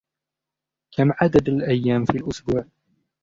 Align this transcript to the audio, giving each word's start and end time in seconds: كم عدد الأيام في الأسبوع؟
كم 0.91 1.11
عدد 1.13 1.49
الأيام 1.49 2.05
في 2.05 2.17
الأسبوع؟ 2.17 2.65